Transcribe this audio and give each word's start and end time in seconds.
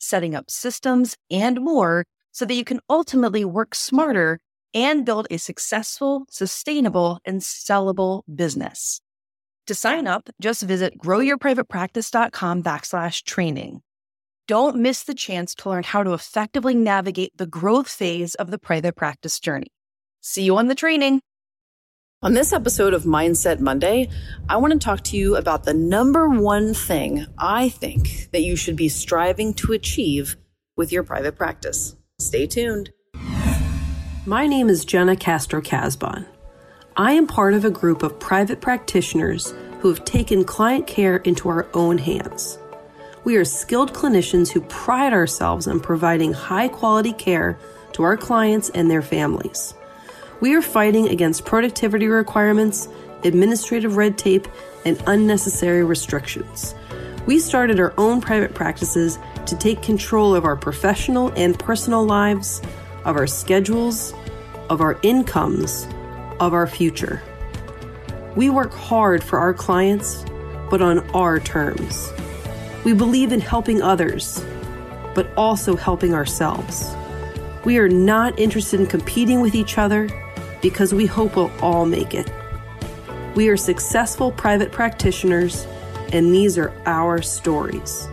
setting 0.00 0.34
up 0.34 0.50
systems, 0.50 1.16
and 1.30 1.60
more 1.60 2.04
so 2.32 2.44
that 2.44 2.54
you 2.54 2.64
can 2.64 2.80
ultimately 2.88 3.44
work 3.44 3.74
smarter 3.74 4.40
and 4.74 5.04
build 5.04 5.26
a 5.30 5.38
successful, 5.38 6.24
sustainable, 6.30 7.18
and 7.24 7.40
sellable 7.40 8.22
business. 8.34 9.00
To 9.66 9.74
sign 9.74 10.06
up, 10.06 10.28
just 10.40 10.62
visit 10.62 10.98
growyourprivatepractice.com 10.98 12.62
backslash 12.62 13.22
training. 13.24 13.82
Don't 14.48 14.76
miss 14.76 15.04
the 15.04 15.14
chance 15.14 15.54
to 15.56 15.68
learn 15.68 15.84
how 15.84 16.02
to 16.02 16.12
effectively 16.12 16.74
navigate 16.74 17.36
the 17.36 17.46
growth 17.46 17.88
phase 17.88 18.34
of 18.34 18.50
the 18.50 18.58
private 18.58 18.96
practice 18.96 19.38
journey. 19.38 19.68
See 20.20 20.42
you 20.42 20.56
on 20.56 20.66
the 20.66 20.74
training. 20.74 21.20
On 22.22 22.34
this 22.34 22.52
episode 22.52 22.92
of 22.92 23.04
Mindset 23.04 23.60
Monday, 23.60 24.10
I 24.46 24.58
want 24.58 24.74
to 24.74 24.78
talk 24.78 25.00
to 25.04 25.16
you 25.16 25.36
about 25.36 25.64
the 25.64 25.72
number 25.72 26.28
one 26.28 26.74
thing 26.74 27.24
I 27.38 27.70
think 27.70 28.28
that 28.32 28.42
you 28.42 28.56
should 28.56 28.76
be 28.76 28.90
striving 28.90 29.54
to 29.54 29.72
achieve 29.72 30.36
with 30.76 30.92
your 30.92 31.02
private 31.02 31.34
practice. 31.34 31.96
Stay 32.18 32.46
tuned. 32.46 32.90
My 34.26 34.46
name 34.46 34.68
is 34.68 34.84
Jena 34.84 35.16
Castro 35.16 35.62
Casbon. 35.62 36.26
I 36.94 37.12
am 37.12 37.26
part 37.26 37.54
of 37.54 37.64
a 37.64 37.70
group 37.70 38.02
of 38.02 38.20
private 38.20 38.60
practitioners 38.60 39.54
who 39.80 39.88
have 39.88 40.04
taken 40.04 40.44
client 40.44 40.86
care 40.86 41.16
into 41.16 41.48
our 41.48 41.68
own 41.72 41.96
hands. 41.96 42.58
We 43.24 43.36
are 43.36 43.46
skilled 43.46 43.94
clinicians 43.94 44.50
who 44.50 44.60
pride 44.60 45.14
ourselves 45.14 45.66
on 45.66 45.80
providing 45.80 46.34
high 46.34 46.68
quality 46.68 47.14
care 47.14 47.58
to 47.92 48.02
our 48.02 48.18
clients 48.18 48.68
and 48.74 48.90
their 48.90 49.00
families. 49.00 49.72
We 50.40 50.54
are 50.54 50.62
fighting 50.62 51.08
against 51.08 51.44
productivity 51.44 52.08
requirements, 52.08 52.88
administrative 53.24 53.98
red 53.98 54.16
tape, 54.16 54.48
and 54.86 55.02
unnecessary 55.06 55.84
restrictions. 55.84 56.74
We 57.26 57.38
started 57.38 57.78
our 57.78 57.92
own 57.98 58.22
private 58.22 58.54
practices 58.54 59.18
to 59.44 59.56
take 59.56 59.82
control 59.82 60.34
of 60.34 60.46
our 60.46 60.56
professional 60.56 61.30
and 61.36 61.58
personal 61.58 62.06
lives, 62.06 62.62
of 63.04 63.16
our 63.16 63.26
schedules, 63.26 64.14
of 64.70 64.80
our 64.80 64.98
incomes, 65.02 65.86
of 66.40 66.54
our 66.54 66.66
future. 66.66 67.22
We 68.34 68.48
work 68.48 68.72
hard 68.72 69.22
for 69.22 69.38
our 69.38 69.52
clients, 69.52 70.24
but 70.70 70.80
on 70.80 71.00
our 71.10 71.38
terms. 71.38 72.10
We 72.84 72.94
believe 72.94 73.32
in 73.32 73.40
helping 73.40 73.82
others, 73.82 74.42
but 75.14 75.30
also 75.36 75.76
helping 75.76 76.14
ourselves. 76.14 76.94
We 77.66 77.76
are 77.76 77.90
not 77.90 78.38
interested 78.38 78.80
in 78.80 78.86
competing 78.86 79.42
with 79.42 79.54
each 79.54 79.76
other 79.76 80.08
because 80.62 80.92
we 80.92 81.06
hope 81.06 81.36
we'll 81.36 81.50
all 81.60 81.86
make 81.86 82.14
it. 82.14 82.30
We 83.34 83.48
are 83.48 83.56
successful 83.56 84.32
private 84.32 84.72
practitioners, 84.72 85.66
and 86.12 86.34
these 86.34 86.58
are 86.58 86.72
our 86.86 87.22
stories. 87.22 88.08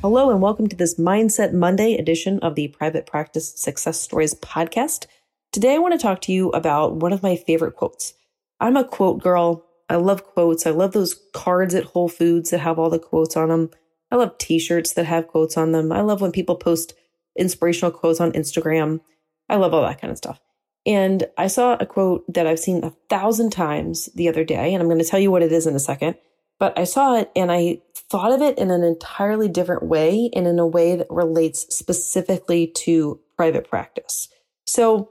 Hello, 0.00 0.30
and 0.30 0.42
welcome 0.42 0.66
to 0.68 0.76
this 0.76 0.98
Mindset 0.98 1.52
Monday 1.52 1.94
edition 1.94 2.40
of 2.40 2.54
the 2.54 2.68
Private 2.68 3.06
Practice 3.06 3.52
Success 3.54 4.00
Stories 4.00 4.34
podcast. 4.34 5.06
Today, 5.52 5.74
I 5.74 5.78
want 5.78 5.92
to 5.92 5.98
talk 5.98 6.20
to 6.22 6.32
you 6.32 6.48
about 6.50 6.96
one 6.96 7.12
of 7.12 7.22
my 7.22 7.36
favorite 7.36 7.76
quotes. 7.76 8.14
I'm 8.58 8.76
a 8.76 8.84
quote 8.84 9.22
girl. 9.22 9.64
I 9.88 9.96
love 9.96 10.24
quotes. 10.24 10.66
I 10.66 10.70
love 10.70 10.92
those 10.92 11.20
cards 11.32 11.74
at 11.74 11.84
Whole 11.84 12.08
Foods 12.08 12.50
that 12.50 12.60
have 12.60 12.78
all 12.78 12.90
the 12.90 12.98
quotes 12.98 13.36
on 13.36 13.50
them. 13.50 13.70
I 14.10 14.16
love 14.16 14.38
t 14.38 14.58
shirts 14.58 14.92
that 14.94 15.06
have 15.06 15.28
quotes 15.28 15.56
on 15.56 15.72
them. 15.72 15.92
I 15.92 16.00
love 16.00 16.20
when 16.20 16.32
people 16.32 16.56
post 16.56 16.94
inspirational 17.38 17.92
quotes 17.92 18.20
on 18.20 18.32
Instagram. 18.32 19.00
I 19.48 19.56
love 19.56 19.74
all 19.74 19.82
that 19.82 20.00
kind 20.00 20.10
of 20.10 20.18
stuff. 20.18 20.40
And 20.84 21.24
I 21.38 21.46
saw 21.46 21.76
a 21.78 21.86
quote 21.86 22.24
that 22.32 22.46
I've 22.46 22.58
seen 22.58 22.82
a 22.82 22.92
thousand 23.08 23.50
times 23.50 24.08
the 24.14 24.28
other 24.28 24.44
day, 24.44 24.74
and 24.74 24.82
I'm 24.82 24.88
going 24.88 25.00
to 25.00 25.08
tell 25.08 25.20
you 25.20 25.30
what 25.30 25.42
it 25.42 25.52
is 25.52 25.66
in 25.66 25.74
a 25.76 25.80
second. 25.80 26.16
But 26.58 26.78
I 26.78 26.84
saw 26.84 27.16
it 27.16 27.30
and 27.34 27.50
I 27.50 27.80
thought 27.94 28.32
of 28.32 28.40
it 28.40 28.56
in 28.56 28.70
an 28.70 28.84
entirely 28.84 29.48
different 29.48 29.82
way 29.82 30.30
and 30.32 30.46
in 30.46 30.60
a 30.60 30.66
way 30.66 30.94
that 30.94 31.08
relates 31.10 31.74
specifically 31.74 32.68
to 32.68 33.18
private 33.36 33.68
practice. 33.68 34.28
So 34.64 35.10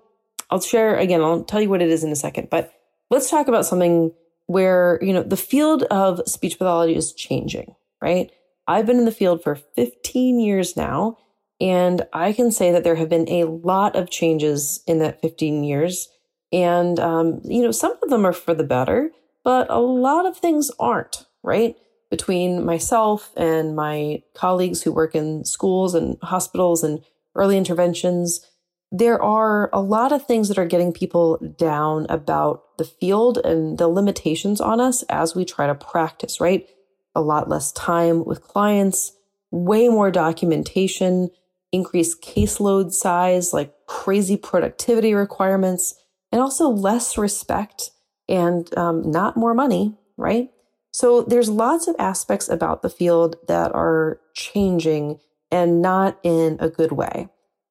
I'll 0.50 0.62
share 0.62 0.96
again, 0.96 1.22
I'll 1.22 1.44
tell 1.44 1.62
you 1.62 1.70
what 1.70 1.82
it 1.82 1.90
is 1.90 2.06
in 2.06 2.12
a 2.12 2.16
second, 2.16 2.50
but 2.50 2.74
let's 3.10 3.30
talk 3.30 3.50
about 3.50 3.66
something 3.66 4.14
where, 4.46 4.98
you 5.02 5.12
know, 5.12 5.24
the 5.24 5.36
field 5.36 5.84
of 5.84 6.22
speech 6.26 6.58
pathology 6.58 6.96
is 6.96 7.12
changing, 7.12 7.76
right? 8.02 8.32
I've 8.68 8.86
been 8.86 9.00
in 9.00 9.06
the 9.06 9.12
field 9.12 9.44
for 9.44 9.56
15 9.56 10.40
years 10.40 10.78
now 10.78 11.18
and 11.62 12.02
I 12.12 12.34
can 12.34 12.52
say 12.52 12.72
that 12.72 12.84
there 12.84 12.96
have 12.96 13.08
been 13.08 13.30
a 13.30 13.44
lot 13.44 13.96
of 13.96 14.10
changes 14.10 14.82
in 14.88 14.98
that 14.98 15.22
15 15.22 15.64
years. 15.64 16.10
And, 16.52 17.00
um, 17.00 17.40
you 17.46 17.62
know, 17.62 17.72
some 17.72 17.96
of 18.02 18.10
them 18.10 18.26
are 18.26 18.34
for 18.34 18.56
the 18.56 18.64
better, 18.64 19.12
but 19.44 19.68
a 19.70 19.80
lot 19.80 20.26
of 20.26 20.36
things 20.36 20.72
aren't, 20.80 21.24
right? 21.44 21.76
Between 22.10 22.66
myself 22.66 23.32
and 23.38 23.76
my 23.76 24.24
colleagues 24.34 24.82
who 24.82 24.92
work 24.92 25.14
in 25.14 25.46
schools 25.46 25.94
and 25.94 26.18
hospitals 26.24 26.84
and 26.84 27.04
early 27.36 27.58
interventions, 27.58 28.44
there 28.92 29.22
are 29.22 29.70
a 29.72 29.82
lot 29.82 30.12
of 30.12 30.26
things 30.26 30.48
that 30.48 30.58
are 30.58 30.66
getting 30.66 30.92
people 30.92 31.38
down 31.58 32.08
about 32.10 32.76
the 32.80 32.84
field 32.86 33.38
and 33.38 33.78
the 33.78 33.88
limitations 33.88 34.60
on 34.60 34.82
us 34.82 35.04
as 35.04 35.36
we 35.36 35.46
try 35.46 35.68
to 35.68 35.76
practice, 35.76 36.42
right? 36.42 36.68
A 37.14 37.22
lot 37.22 37.50
less 37.50 37.72
time 37.72 38.26
with 38.26 38.42
clients, 38.42 39.14
way 39.52 39.88
more 39.90 40.10
documentation, 40.10 41.30
increased 41.72 42.22
caseload 42.22 42.92
size, 42.92 43.54
like 43.54 43.74
crazy 43.88 44.38
productivity 44.38 45.14
requirements, 45.14 45.96
and 46.32 46.42
also 46.42 46.70
less 46.70 47.18
respect 47.18 47.92
and 48.28 48.76
um, 48.78 49.10
not 49.10 49.38
more 49.38 49.54
money, 49.54 49.98
right? 50.18 50.50
So 50.92 51.22
there's 51.22 51.50
lots 51.50 51.88
of 51.88 51.96
aspects 52.00 52.50
about 52.50 52.82
the 52.82 52.90
field 52.90 53.38
that 53.48 53.74
are 53.74 54.20
changing 54.34 55.20
and 55.50 55.82
not 55.82 56.20
in 56.24 56.58
a 56.60 56.70
good 56.70 56.92
way. 56.92 57.30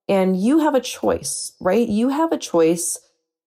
And 0.09 0.41
you 0.41 0.59
have 0.59 0.75
a 0.75 0.81
choice, 0.81 1.53
right? 1.61 1.89
You 1.89 2.09
have 2.09 2.33
a 2.33 2.39
choice 2.39 2.99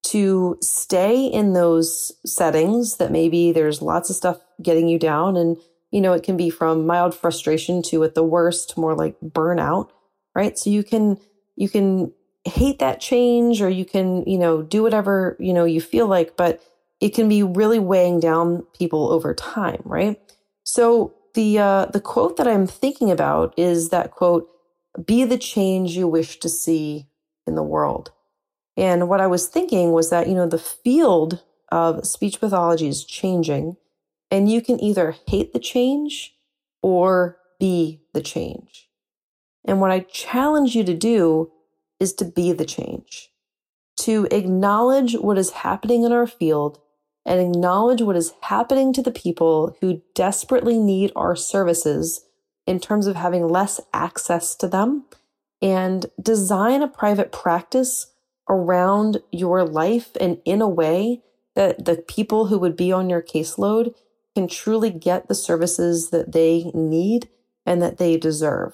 to 0.03 0.57
stay 0.61 1.25
in 1.25 1.53
those 1.53 2.11
settings 2.25 2.97
that 2.97 3.11
maybe 3.11 3.51
there's 3.51 3.81
lots 3.81 4.09
of 4.09 4.15
stuff 4.15 4.39
getting 4.61 4.87
you 4.87 4.99
down. 4.99 5.35
And, 5.35 5.57
you 5.91 6.01
know, 6.01 6.13
it 6.13 6.23
can 6.23 6.37
be 6.37 6.49
from 6.49 6.85
mild 6.85 7.15
frustration 7.15 7.81
to 7.83 8.03
at 8.03 8.15
the 8.15 8.23
worst, 8.23 8.77
more 8.77 8.95
like 8.95 9.19
burnout 9.21 9.89
right? 10.35 10.57
So 10.57 10.69
you 10.69 10.83
can, 10.83 11.19
you 11.55 11.69
can 11.69 12.13
hate 12.45 12.79
that 12.79 12.99
change 12.99 13.61
or 13.61 13.69
you 13.69 13.85
can, 13.85 14.23
you 14.25 14.37
know, 14.37 14.61
do 14.61 14.83
whatever, 14.83 15.37
you 15.39 15.53
know, 15.53 15.65
you 15.65 15.81
feel 15.81 16.07
like, 16.07 16.35
but 16.35 16.61
it 16.99 17.09
can 17.09 17.29
be 17.29 17.43
really 17.43 17.79
weighing 17.79 18.19
down 18.19 18.63
people 18.77 19.09
over 19.11 19.33
time, 19.33 19.81
right? 19.85 20.19
So 20.63 21.13
the, 21.33 21.59
uh, 21.59 21.85
the 21.87 22.01
quote 22.01 22.37
that 22.37 22.47
I'm 22.47 22.67
thinking 22.67 23.11
about 23.11 23.53
is 23.57 23.89
that 23.89 24.11
quote, 24.11 24.49
be 25.05 25.23
the 25.23 25.37
change 25.37 25.97
you 25.97 26.07
wish 26.07 26.39
to 26.39 26.49
see 26.49 27.07
in 27.47 27.55
the 27.55 27.63
world. 27.63 28.11
And 28.77 29.09
what 29.09 29.21
I 29.21 29.27
was 29.27 29.47
thinking 29.47 29.91
was 29.91 30.09
that, 30.09 30.27
you 30.27 30.35
know, 30.35 30.47
the 30.47 30.57
field 30.57 31.43
of 31.71 32.05
speech 32.05 32.39
pathology 32.39 32.87
is 32.87 33.03
changing 33.03 33.77
and 34.29 34.49
you 34.49 34.61
can 34.61 34.81
either 34.81 35.15
hate 35.27 35.53
the 35.53 35.59
change 35.59 36.35
or 36.81 37.37
be 37.59 38.01
the 38.13 38.21
change. 38.21 38.89
And 39.65 39.79
what 39.79 39.91
I 39.91 40.01
challenge 40.01 40.75
you 40.75 40.83
to 40.83 40.93
do 40.93 41.51
is 41.99 42.13
to 42.15 42.25
be 42.25 42.51
the 42.51 42.65
change, 42.65 43.31
to 43.97 44.27
acknowledge 44.31 45.13
what 45.13 45.37
is 45.37 45.51
happening 45.51 46.03
in 46.03 46.11
our 46.11 46.27
field 46.27 46.79
and 47.25 47.39
acknowledge 47.39 48.01
what 48.01 48.17
is 48.17 48.33
happening 48.41 48.91
to 48.93 49.01
the 49.01 49.11
people 49.11 49.77
who 49.79 50.01
desperately 50.13 50.77
need 50.77 51.11
our 51.15 51.35
services 51.35 52.25
in 52.67 52.79
terms 52.79 53.07
of 53.07 53.15
having 53.15 53.47
less 53.47 53.79
access 53.93 54.55
to 54.55 54.67
them 54.67 55.05
and 55.61 56.07
design 56.21 56.81
a 56.81 56.87
private 56.87 57.31
practice 57.31 58.07
around 58.49 59.21
your 59.31 59.63
life 59.63 60.11
and 60.19 60.39
in 60.43 60.61
a 60.61 60.67
way 60.67 61.21
that 61.55 61.85
the 61.85 61.95
people 61.95 62.47
who 62.47 62.57
would 62.57 62.75
be 62.75 62.91
on 62.91 63.09
your 63.09 63.21
caseload 63.21 63.93
can 64.35 64.47
truly 64.47 64.89
get 64.89 65.27
the 65.27 65.35
services 65.35 66.09
that 66.09 66.33
they 66.33 66.71
need 66.73 67.29
and 67.65 67.81
that 67.81 67.97
they 67.97 68.17
deserve. 68.17 68.73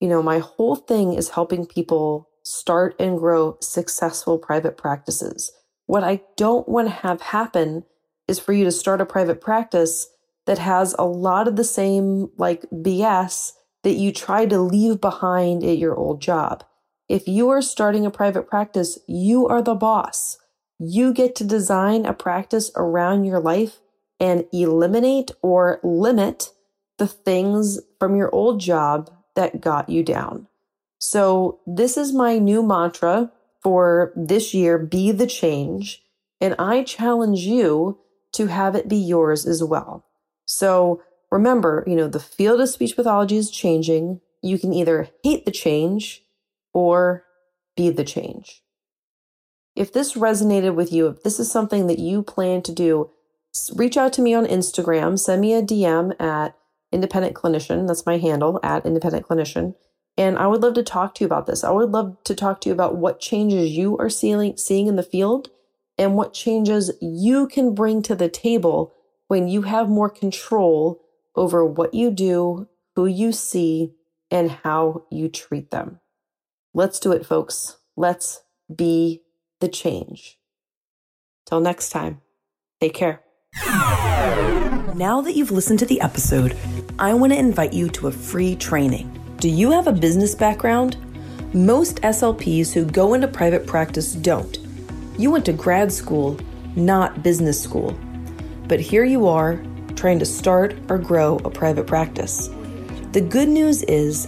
You 0.00 0.08
know, 0.08 0.22
my 0.22 0.38
whole 0.38 0.76
thing 0.76 1.14
is 1.14 1.30
helping 1.30 1.66
people 1.66 2.28
start 2.42 2.94
and 2.98 3.18
grow 3.18 3.56
successful 3.60 4.38
private 4.38 4.76
practices. 4.76 5.52
What 5.86 6.04
I 6.04 6.20
don't 6.36 6.68
want 6.68 6.88
to 6.88 6.94
have 6.94 7.20
happen 7.20 7.84
is 8.26 8.38
for 8.38 8.52
you 8.52 8.64
to 8.64 8.72
start 8.72 9.00
a 9.00 9.06
private 9.06 9.40
practice 9.40 10.08
that 10.46 10.58
has 10.58 10.94
a 10.98 11.04
lot 11.04 11.48
of 11.48 11.56
the 11.56 11.64
same 11.64 12.30
like 12.36 12.64
BS 12.72 13.52
that 13.82 13.94
you 13.94 14.12
tried 14.12 14.50
to 14.50 14.60
leave 14.60 15.00
behind 15.00 15.64
at 15.64 15.78
your 15.78 15.96
old 15.96 16.20
job. 16.20 16.64
If 17.08 17.26
you 17.26 17.48
are 17.48 17.62
starting 17.62 18.06
a 18.06 18.10
private 18.10 18.46
practice, 18.46 18.98
you 19.06 19.46
are 19.46 19.62
the 19.62 19.74
boss. 19.74 20.38
You 20.78 21.12
get 21.12 21.34
to 21.36 21.44
design 21.44 22.06
a 22.06 22.12
practice 22.12 22.70
around 22.76 23.24
your 23.24 23.40
life 23.40 23.80
and 24.20 24.44
eliminate 24.52 25.30
or 25.42 25.80
limit 25.82 26.52
the 26.98 27.06
things 27.06 27.80
from 27.98 28.16
your 28.16 28.34
old 28.34 28.60
job 28.60 29.10
that 29.38 29.60
got 29.60 29.88
you 29.88 30.02
down. 30.02 30.48
So, 30.98 31.60
this 31.64 31.96
is 31.96 32.12
my 32.12 32.38
new 32.38 32.60
mantra 32.60 33.30
for 33.62 34.12
this 34.16 34.52
year 34.52 34.78
be 34.78 35.12
the 35.12 35.28
change. 35.28 36.02
And 36.40 36.56
I 36.58 36.82
challenge 36.82 37.40
you 37.40 37.98
to 38.32 38.46
have 38.46 38.74
it 38.74 38.88
be 38.88 38.96
yours 38.96 39.46
as 39.46 39.62
well. 39.62 40.04
So, 40.44 41.02
remember, 41.30 41.84
you 41.86 41.94
know, 41.94 42.08
the 42.08 42.20
field 42.20 42.60
of 42.60 42.68
speech 42.68 42.96
pathology 42.96 43.36
is 43.36 43.50
changing. 43.50 44.20
You 44.42 44.58
can 44.58 44.72
either 44.72 45.08
hate 45.22 45.44
the 45.44 45.52
change 45.52 46.24
or 46.74 47.24
be 47.76 47.90
the 47.90 48.04
change. 48.04 48.62
If 49.76 49.92
this 49.92 50.14
resonated 50.14 50.74
with 50.74 50.92
you, 50.92 51.06
if 51.06 51.22
this 51.22 51.38
is 51.38 51.50
something 51.50 51.86
that 51.86 52.00
you 52.00 52.24
plan 52.24 52.62
to 52.62 52.72
do, 52.72 53.10
reach 53.76 53.96
out 53.96 54.12
to 54.14 54.22
me 54.22 54.34
on 54.34 54.46
Instagram, 54.46 55.16
send 55.16 55.40
me 55.40 55.54
a 55.54 55.62
DM 55.62 56.20
at 56.20 56.56
independent 56.92 57.34
clinician. 57.34 57.86
That's 57.86 58.06
my 58.06 58.18
handle 58.18 58.60
at 58.62 58.86
independent 58.86 59.26
clinician. 59.26 59.74
And 60.16 60.36
I 60.38 60.46
would 60.46 60.62
love 60.62 60.74
to 60.74 60.82
talk 60.82 61.14
to 61.14 61.24
you 61.24 61.26
about 61.26 61.46
this. 61.46 61.62
I 61.62 61.70
would 61.70 61.90
love 61.90 62.16
to 62.24 62.34
talk 62.34 62.60
to 62.62 62.68
you 62.68 62.72
about 62.72 62.96
what 62.96 63.20
changes 63.20 63.70
you 63.70 63.96
are 63.98 64.10
seeing, 64.10 64.56
seeing 64.56 64.88
in 64.88 64.96
the 64.96 65.02
field 65.02 65.50
and 65.96 66.16
what 66.16 66.32
changes 66.32 66.90
you 67.00 67.46
can 67.46 67.74
bring 67.74 68.02
to 68.02 68.14
the 68.14 68.28
table 68.28 68.94
when 69.28 69.48
you 69.48 69.62
have 69.62 69.88
more 69.88 70.10
control 70.10 71.00
over 71.36 71.64
what 71.64 71.94
you 71.94 72.10
do, 72.10 72.68
who 72.96 73.06
you 73.06 73.30
see, 73.32 73.94
and 74.30 74.50
how 74.50 75.04
you 75.10 75.28
treat 75.28 75.70
them. 75.70 76.00
Let's 76.74 76.98
do 76.98 77.12
it, 77.12 77.24
folks. 77.24 77.76
Let's 77.96 78.42
be 78.74 79.22
the 79.60 79.68
change. 79.68 80.38
Till 81.46 81.60
next 81.60 81.90
time, 81.90 82.20
take 82.80 82.94
care. 82.94 83.22
Now 84.94 85.20
that 85.22 85.34
you've 85.34 85.50
listened 85.50 85.78
to 85.78 85.86
the 85.86 86.00
episode, 86.00 86.56
I 87.00 87.14
want 87.14 87.32
to 87.32 87.38
invite 87.38 87.72
you 87.72 87.88
to 87.90 88.08
a 88.08 88.10
free 88.10 88.56
training. 88.56 89.08
Do 89.36 89.48
you 89.48 89.70
have 89.70 89.86
a 89.86 89.92
business 89.92 90.34
background? 90.34 90.96
Most 91.54 92.02
SLPs 92.02 92.72
who 92.72 92.84
go 92.84 93.14
into 93.14 93.28
private 93.28 93.68
practice 93.68 94.14
don't. 94.14 94.58
You 95.16 95.30
went 95.30 95.44
to 95.44 95.52
grad 95.52 95.92
school, 95.92 96.36
not 96.74 97.22
business 97.22 97.62
school. 97.62 97.96
But 98.66 98.80
here 98.80 99.04
you 99.04 99.28
are, 99.28 99.62
trying 99.94 100.18
to 100.18 100.26
start 100.26 100.74
or 100.88 100.98
grow 100.98 101.36
a 101.44 101.50
private 101.50 101.86
practice. 101.86 102.48
The 103.12 103.20
good 103.20 103.48
news 103.48 103.84
is, 103.84 104.26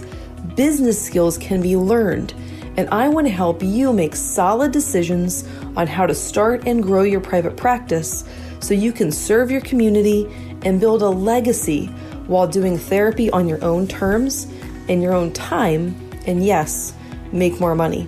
business 0.55 1.05
skills 1.05 1.37
can 1.37 1.61
be 1.61 1.75
learned 1.75 2.33
and 2.77 2.87
I 2.89 3.09
want 3.09 3.27
to 3.27 3.33
help 3.33 3.61
you 3.61 3.91
make 3.91 4.15
solid 4.15 4.71
decisions 4.71 5.43
on 5.75 5.87
how 5.87 6.05
to 6.05 6.15
start 6.15 6.65
and 6.65 6.81
grow 6.81 7.03
your 7.03 7.19
private 7.19 7.57
practice 7.57 8.23
so 8.61 8.73
you 8.73 8.93
can 8.93 9.11
serve 9.11 9.51
your 9.51 9.59
community 9.59 10.25
and 10.63 10.79
build 10.79 11.01
a 11.01 11.09
legacy 11.09 11.93
while 12.31 12.47
doing 12.47 12.77
therapy 12.77 13.29
on 13.31 13.45
your 13.45 13.61
own 13.61 13.85
terms, 13.85 14.47
in 14.87 15.01
your 15.01 15.13
own 15.13 15.33
time, 15.33 15.93
and 16.25 16.45
yes, 16.45 16.93
make 17.33 17.59
more 17.59 17.75
money. 17.75 18.07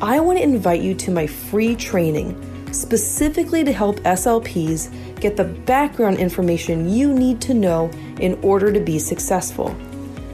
I 0.00 0.20
want 0.20 0.38
to 0.38 0.42
invite 0.42 0.80
you 0.80 0.94
to 0.94 1.10
my 1.10 1.26
free 1.26 1.76
training 1.76 2.42
specifically 2.72 3.62
to 3.62 3.72
help 3.72 4.00
SLPs 4.00 5.20
get 5.20 5.36
the 5.36 5.44
background 5.44 6.16
information 6.16 6.88
you 6.88 7.12
need 7.12 7.42
to 7.42 7.52
know 7.52 7.90
in 8.20 8.38
order 8.42 8.72
to 8.72 8.80
be 8.80 8.98
successful. 8.98 9.76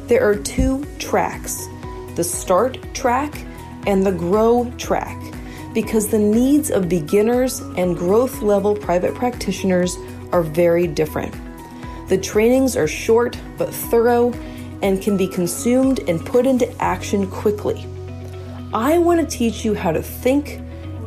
There 0.06 0.22
are 0.28 0.36
two 0.36 0.84
tracks 0.98 1.66
the 2.14 2.22
start 2.22 2.78
track 2.94 3.34
and 3.86 4.06
the 4.06 4.12
grow 4.12 4.72
track 4.78 5.18
because 5.74 6.08
the 6.08 6.18
needs 6.18 6.70
of 6.70 6.88
beginners 6.88 7.60
and 7.76 7.96
growth 7.96 8.42
level 8.42 8.76
private 8.76 9.14
practitioners 9.14 9.96
are 10.30 10.42
very 10.42 10.86
different. 10.86 11.34
The 12.12 12.18
trainings 12.18 12.76
are 12.76 12.86
short 12.86 13.40
but 13.56 13.72
thorough 13.72 14.34
and 14.82 15.00
can 15.00 15.16
be 15.16 15.26
consumed 15.26 16.00
and 16.10 16.22
put 16.22 16.44
into 16.44 16.70
action 16.78 17.26
quickly. 17.26 17.86
I 18.74 18.98
want 18.98 19.20
to 19.20 19.26
teach 19.26 19.64
you 19.64 19.72
how 19.72 19.92
to 19.92 20.02
think, 20.02 20.60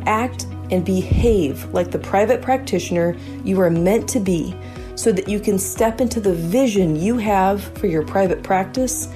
act, 0.08 0.48
and 0.72 0.84
behave 0.84 1.66
like 1.66 1.92
the 1.92 2.00
private 2.00 2.42
practitioner 2.42 3.16
you 3.44 3.62
are 3.62 3.70
meant 3.70 4.10
to 4.10 4.20
be 4.20 4.56
so 4.96 5.12
that 5.12 5.30
you 5.30 5.40
can 5.40 5.60
step 5.60 6.02
into 6.02 6.20
the 6.20 6.34
vision 6.34 6.96
you 6.96 7.20
have 7.20 7.62
for 7.78 7.86
your 7.86 8.04
private 8.04 8.42
practice 8.42 9.08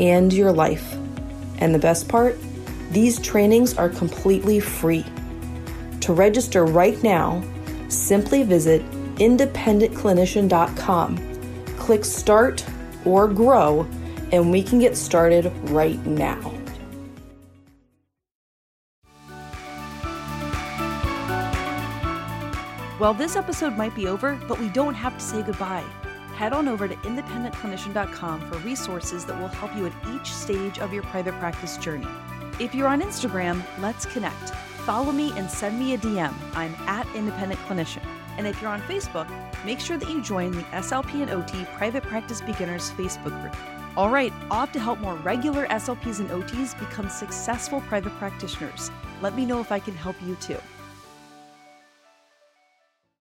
and 0.00 0.32
your 0.32 0.50
life. 0.50 0.96
And 1.58 1.72
the 1.72 1.78
best 1.78 2.08
part? 2.08 2.36
These 2.90 3.20
trainings 3.20 3.78
are 3.78 3.88
completely 3.88 4.58
free. 4.58 5.04
To 6.00 6.12
register 6.12 6.66
right 6.66 7.00
now, 7.04 7.40
simply 7.88 8.42
visit 8.42 8.82
independentclinician.com, 9.18 11.35
click 11.76 12.04
Start 12.04 12.64
or 13.04 13.28
Grow, 13.28 13.86
and 14.32 14.50
we 14.50 14.62
can 14.62 14.78
get 14.78 14.96
started 14.96 15.52
right 15.70 16.04
now. 16.06 16.52
Well, 22.98 23.14
this 23.14 23.36
episode 23.36 23.76
might 23.76 23.94
be 23.94 24.08
over, 24.08 24.38
but 24.48 24.58
we 24.58 24.68
don't 24.70 24.94
have 24.94 25.14
to 25.18 25.24
say 25.24 25.42
goodbye 25.42 25.84
head 26.36 26.52
on 26.52 26.68
over 26.68 26.86
to 26.86 26.94
independentclinician.com 26.96 28.40
for 28.50 28.58
resources 28.58 29.24
that 29.24 29.40
will 29.40 29.48
help 29.48 29.74
you 29.74 29.86
at 29.86 29.92
each 30.14 30.32
stage 30.32 30.78
of 30.78 30.92
your 30.92 31.02
private 31.04 31.34
practice 31.40 31.78
journey. 31.78 32.06
If 32.60 32.74
you're 32.74 32.88
on 32.88 33.00
Instagram, 33.00 33.62
let's 33.80 34.04
connect. 34.06 34.50
Follow 34.84 35.12
me 35.12 35.32
and 35.36 35.50
send 35.50 35.78
me 35.78 35.94
a 35.94 35.98
DM. 35.98 36.34
I'm 36.54 36.74
at 36.86 37.06
Independent 37.16 37.58
Clinician. 37.60 38.04
And 38.36 38.46
if 38.46 38.60
you're 38.60 38.70
on 38.70 38.82
Facebook, 38.82 39.28
make 39.64 39.80
sure 39.80 39.96
that 39.96 40.08
you 40.08 40.22
join 40.22 40.52
the 40.52 40.62
SLP 40.62 41.22
and 41.22 41.30
OT 41.30 41.64
Private 41.76 42.02
Practice 42.02 42.40
Beginners 42.40 42.90
Facebook 42.92 43.40
group. 43.40 43.56
All 43.96 44.10
right, 44.10 44.32
off 44.50 44.72
to 44.72 44.78
help 44.78 44.98
more 44.98 45.14
regular 45.16 45.66
SLPs 45.68 46.20
and 46.20 46.28
OTs 46.28 46.78
become 46.78 47.08
successful 47.08 47.80
private 47.82 48.12
practitioners. 48.18 48.90
Let 49.22 49.34
me 49.34 49.46
know 49.46 49.60
if 49.60 49.72
I 49.72 49.78
can 49.78 49.94
help 49.94 50.16
you 50.22 50.34
too. 50.36 50.58